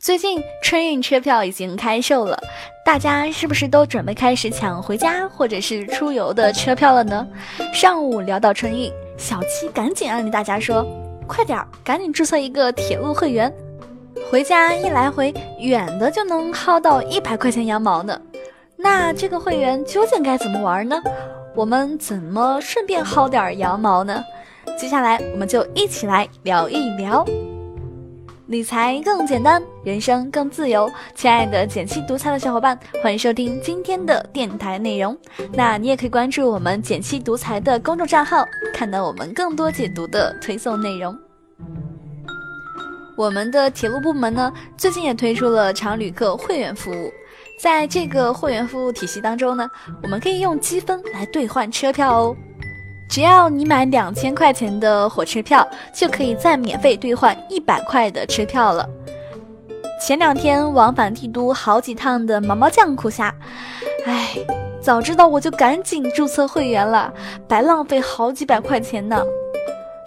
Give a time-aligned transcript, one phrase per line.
[0.00, 2.38] 最近春运车票已经开售了，
[2.82, 7.28] 大家是不是都准备开始抢回家或者是出游的车票了呢？
[7.74, 10.86] 上午聊到春运，小七赶紧安利大家说
[11.28, 13.52] ：“快点儿，赶紧注册一个铁路会员，
[14.30, 18.18] 回家一来回远的就能薅到一百块钱羊毛呢。”
[18.78, 20.98] 那这个会员究竟该怎么玩呢？
[21.54, 24.24] 我们怎么顺便薅点羊毛呢？
[24.78, 27.22] 接下来我们就一起来聊一聊。
[28.50, 30.90] 理财更简单，人生更自由。
[31.14, 35.16] 亲爱的简七独裁的小伙伴，欢迎收听今天的电台内容。
[35.52, 41.16] 那你也可以关注我们简七独裁的公众账号，看到我们更多解读的推送内容。
[43.16, 47.08] 我们的铁路部门呢，最近也推出了常旅客会员服务。
[47.62, 49.70] 在这个会员服务体系当中呢，
[50.02, 52.36] 我们可以用积分来兑换车票哦。
[53.10, 58.88] 只要你买两千块钱的火车票，就可以再免费兑换一百块的车票了。
[60.00, 63.34] 前两天往返帝都好几趟的毛毛酱哭瞎，
[64.06, 64.36] 唉，
[64.80, 67.12] 早知道我就赶紧注册会员了，
[67.48, 69.20] 白浪费好几百块钱呢。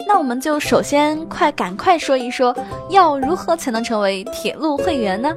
[0.08, 2.56] 那我们就首先快赶快说一说，
[2.88, 5.36] 要如何才能成为铁路会员呢？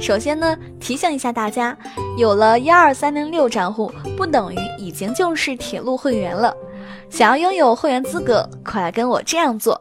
[0.00, 1.76] 首先呢，提醒一下大家，
[2.16, 6.56] 有了幺二三零六账户，不等于已经就是铁路会员了。
[7.10, 9.80] 想要拥有会员资格，快来跟我这样做。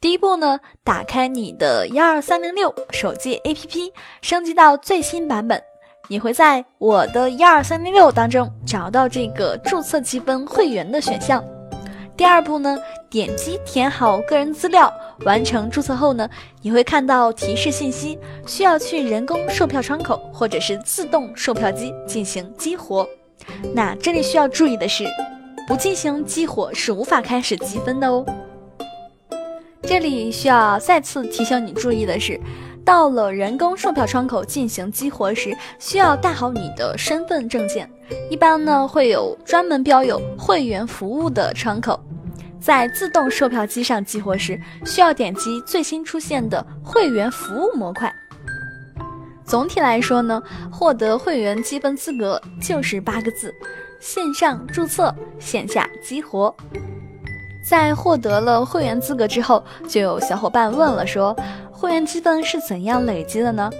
[0.00, 5.62] 第一步呢，打开你的幺二三零六手机 APP，升级到最新版本，
[6.08, 11.42] 你会在我的幺二三零六当中找到这个注册积分会员的选项。
[12.18, 12.76] 第二步呢，
[13.08, 16.28] 点击填好个人资料，完成注册后呢，
[16.60, 23.08] 你会看到提示信息，需要去人工售票窗口或者是自动售票机进行激活。
[23.72, 25.06] 那这里需要注意的是，
[25.68, 28.26] 不进行激活是无法开始积分的哦。
[29.82, 32.38] 这里需要再次提醒你注意的是，
[32.84, 37.88] 到了人工售票窗口进行激活时，需要带好你的身份证件，
[38.28, 41.98] 一般呢会有专门标有会员服务的窗口。
[42.60, 48.12] 在自动售票机上激活时，需要点击最新出现的会员服务模块。
[49.44, 53.54] 总体来说呢，获得会员积分资格就是八个字：
[54.00, 56.54] 线上注册，线下激活。
[57.64, 61.36] 在获得了会员资格之后，就有小伙伴问了，说
[61.70, 63.70] 会员积分是怎样累积的呢？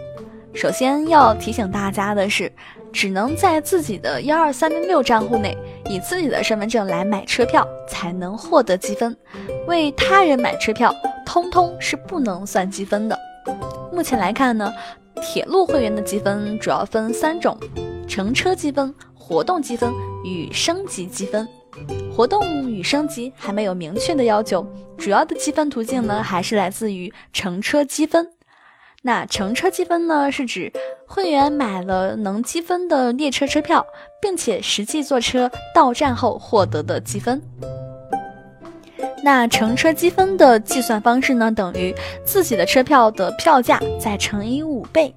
[0.55, 2.51] 首先要提醒大家的是。
[2.91, 5.55] 只能在自己的幺二三零六账户内，
[5.89, 9.17] 以自己的身份证来买车票，才能获得积分。
[9.67, 10.95] 为他人买车票，
[11.25, 13.19] 通通是不能算积分的。
[13.93, 14.73] 目前来看呢，
[15.23, 17.59] 铁路会员的积分主要分三种：
[18.07, 19.93] 乘车积分、活动积分
[20.25, 21.49] 与升级积分。
[22.13, 24.67] 活动与升级还没有明确的要求，
[24.97, 28.33] 主要的积分途径呢，还是来自于乘车积分。
[29.03, 30.73] 那乘车积分呢，是指
[31.11, 33.85] 会员买了能积分的列车车票，
[34.21, 37.43] 并且实际坐车到站后获得的积分。
[39.25, 45.13] 那乘车积分的计算方式呢，等于自己的车票的票价再乘以五倍。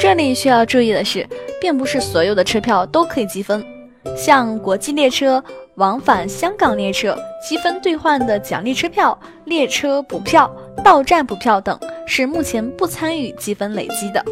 [0.00, 1.28] 这里需要注意的是，
[1.60, 3.62] 并不是所有的车票都可以积分，
[4.16, 5.44] 像国际列车、
[5.74, 10.50] 往返香港列车积分兑换的奖励车票、列车补票、
[10.82, 11.78] 到站补票等。
[12.04, 14.22] 是目前不参与积分累积的。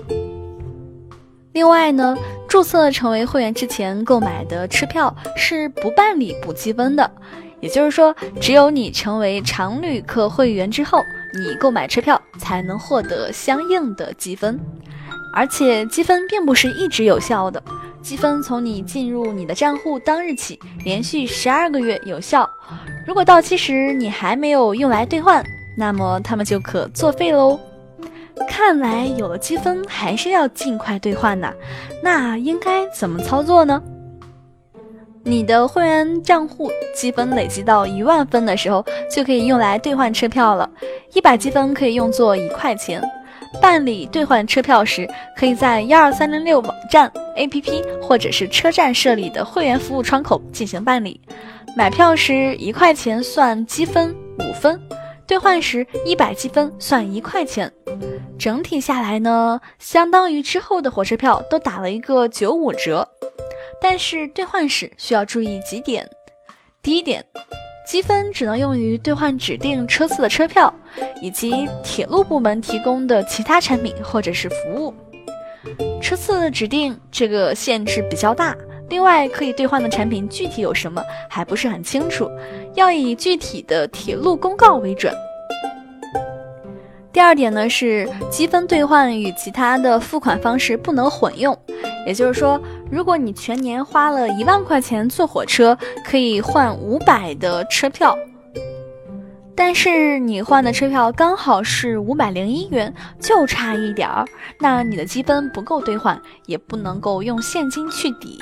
[1.52, 2.16] 另外呢，
[2.48, 7.10] 注册成为会员之前购买的车票是不办理补积分的。
[7.60, 11.00] 也就是说，只有你成为常旅客会员之后，
[11.34, 14.58] 你购买车票才能获得相应的积分。
[15.34, 17.62] 而且积分并不是一直有效的，
[18.00, 22.48] 积分从你进入你的账户当日起，连续十二个月有效。
[23.06, 25.44] 如果到期时你还没有用来兑换，
[25.76, 27.60] 那么他们就可作废喽。
[28.62, 31.50] 看来有了积分还是要尽快兑换呢。
[32.02, 33.82] 那应该怎么操作呢？
[35.24, 40.68] 你的会员账户积分累积到一万分的时候，就可以用来兑换车票了。
[41.14, 43.02] 一百积分可以用作一块钱。
[43.62, 45.08] 办理兑换车票时，
[45.38, 51.18] 可以在幺二三零六网站 APP 或者是车站设立的会员服务窗口进行办理。
[51.74, 54.78] 买票时一块钱算积分五分。
[55.26, 57.72] 兑换时一百积分算一块钱，
[58.40, 63.06] 整体下来呢，相当于之后的火车票都打了一个九五折。
[63.82, 66.08] 但是兑换时需要注意几点：
[66.82, 67.22] 第一点，
[67.86, 70.72] 积分只能用于兑换指定车次的车票，
[71.20, 74.94] 以及铁路部门提供的其他产品或者是服务。
[76.00, 78.56] 车次指定这个限制比较大。
[78.88, 82.26] 另外，可以兑换的产品具体有什么还不是很清楚，
[82.74, 85.14] 要以具体的铁路公告为准。
[87.20, 91.54] 第二点呢是积分兑换与其他的付款方式不能混用，
[92.06, 92.58] 也就是说，
[92.90, 98.16] 如果你全年花了一万块钱坐火车，可以换五百的车票，
[99.54, 104.24] 但是你换的车票刚好是五百零一元，就差一点儿，
[104.58, 108.38] 那你的积分不够兑换，也不能够用现金去抵。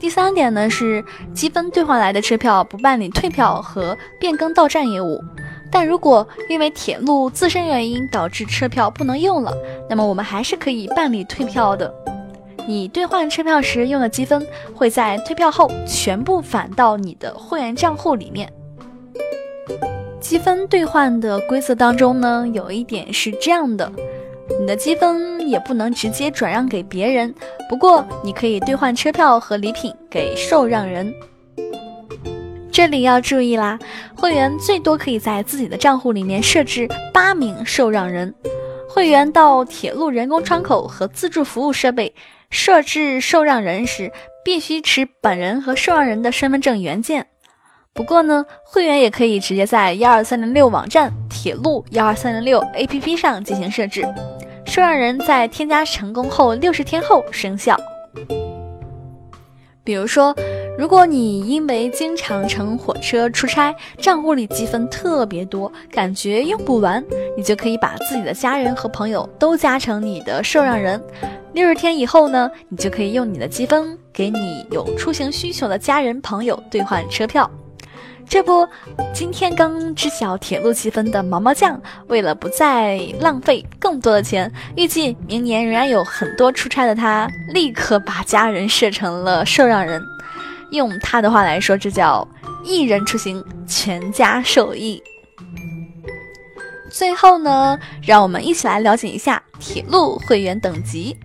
[0.00, 1.04] 第三点呢是
[1.34, 5.22] 积分兑换来的车票不办理退票和变更到站业务。
[5.74, 9.52] 但如果因为铁路自身原因导致车票不能用了，
[9.90, 11.92] 那么我们还是可以办理退票的。
[12.64, 18.50] 你兑换车票时用的积分会在退票后全部返到你的会员账户里面。
[20.20, 23.90] 积分兑换的规则当中呢，有一点是这样的：
[24.60, 27.34] 你的积分也不能直接转让给别人，
[27.68, 31.12] 不过你可以兑换车票和礼品给受让人。
[32.74, 33.78] 这里要注意啦，
[34.16, 38.34] 会员最多可以在自己的账户里面设置八名受让人。
[38.88, 42.12] 会员到铁路人工窗口和自助服务设备
[42.50, 44.10] 设置受让人时，
[44.44, 47.28] 必须持本人和受让人的身份证原件。
[47.92, 54.04] 不过呢，会员也可以直接在幺二三零六网站、铁路幺二三零六 APP 上进行设置。
[54.66, 57.78] 受让人在添加成功后六十天后生效。
[59.84, 60.34] 比如说。
[60.76, 67.02] 如果你因为经常乘火车出差，账户里积分特别多，感觉用不完，
[67.36, 71.00] 你就可以把自己的家人和朋友都加成你的受让人。
[71.52, 77.48] 六十天以后呢，你就可以用你的积分给你有出行需求的家人朋友兑换车票。
[78.28, 78.66] 这不，
[79.12, 90.02] 今天刚知晓铁路积分的毛毛酱，为了不再浪费更多的钱，预计明年仍然有很多出差的他，立刻把家人设成了受让人。
[90.74, 92.26] 用他的话来说，这叫
[92.64, 95.02] 一人出行，全家受益。
[96.90, 101.16] 最后呢，让我们一起来了解一下铁路会员等级。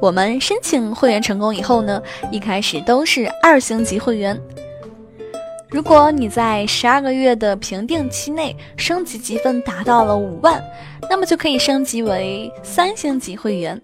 [0.00, 4.38] 我们申请会员成功以后呢，一开始都是二星级会员。
[5.70, 10.62] 如果你在十二个月的评定期内升级积分达到了五万，
[11.08, 13.80] 那么就可以升级为三星级会员。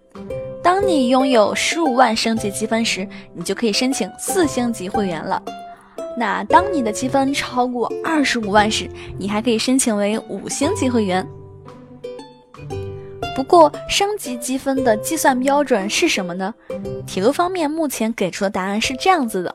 [0.72, 5.42] 当你拥有十五万升级积分时，你就可以申请四星级会员了。
[6.16, 8.88] 那当你的积分超过二十五万时，
[9.18, 11.26] 你还可以申请为五星级会员。
[13.34, 16.54] 不过，升级积分的计算标准是什么呢？
[17.04, 19.52] 铁路方面目前给出的答案是这样子的：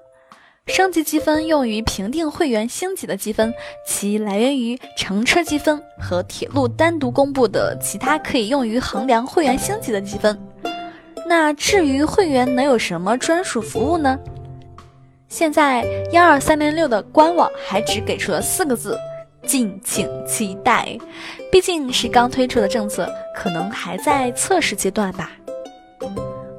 [0.67, 3.53] 升级积分用于评定会员星级的积分，
[3.87, 10.37] 其来源于乘车积分和铁路单独公布的其他可以用于衡量会员星级的积分。
[11.27, 14.17] 那至于会员能有什么专属服务呢？
[15.27, 18.97] 现在幺二三零六的官网还只给出了四个字：
[19.45, 20.97] 敬请期待。
[21.51, 25.31] 毕竟是刚推出的政策，可能还在测试阶段吧。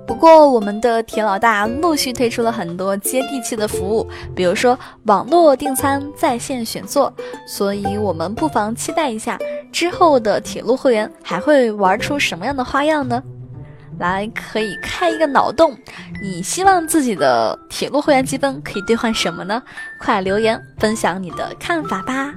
[0.06, 7.12] 不过我们的铁老大陆续推出了很多接地气的服务，比如说网络订餐、在线选座，
[7.46, 9.38] 所以我们不妨期待一下
[9.70, 13.22] 之后的铁路会员还会玩出什么样的花样呢？
[13.98, 15.76] 来，可以开一个脑洞，
[16.22, 19.62] 你希望自己的铁路会员积分可以兑换什么呢？
[20.00, 22.34] 快留言分享你的看法吧！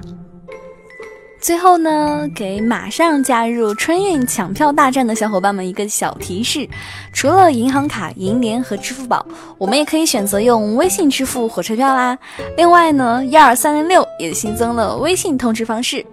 [1.40, 6.68] 最后呢，给马上加入春运抢票大战的小伙伴们一个小提示：
[7.14, 9.24] 除了银行卡、银联和支付宝，
[9.56, 12.18] 我们也可以选择用微信支付火车票啦。
[12.58, 16.04] 另外呢，幺二三零六也新增了微信通知方式。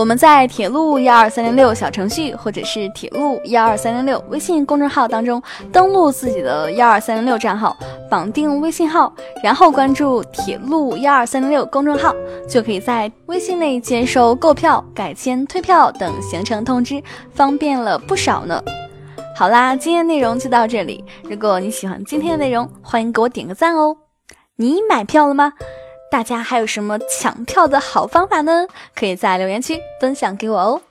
[0.00, 7.76] 我们在铁路幺二三零六小程序，或者是铁路幺二三零六微信公众号当中登录自己的幺二三零六账号，
[8.08, 9.12] 绑定微信号，
[9.44, 12.14] 然后关注铁路幺二三零六公众号，
[12.48, 17.02] 就可以在微信内接收购票、改签、退票等行程通知，
[17.34, 18.58] 方便了不少呢。
[19.36, 21.04] 好啦，今天内容就到这里。
[21.24, 23.94] 如果你喜欢今天的内容，欢迎给我点个赞哦。
[24.56, 25.52] 你买票了吗？
[26.10, 28.66] 大家还有什么抢票的好方法呢？
[28.96, 30.82] 可以在留言区分享给我哦。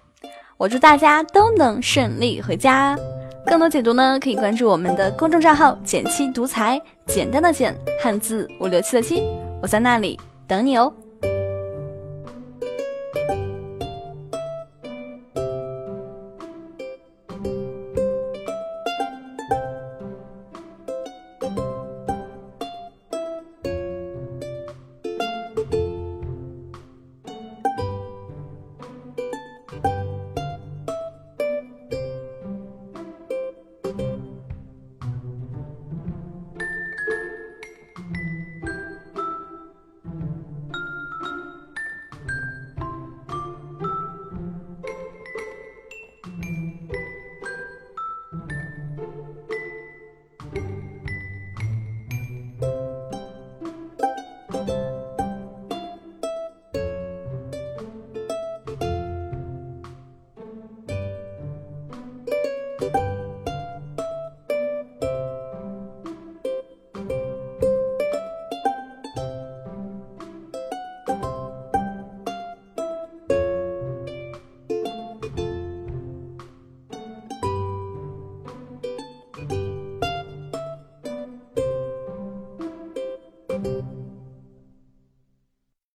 [0.55, 2.97] 我祝大家都能顺利回家。
[3.45, 9.23] 更多解读呢，可以关注我们的公众账号“简七独裁”，简单的简，汉字五六七的七，
[9.61, 10.91] 我在那里等你哦。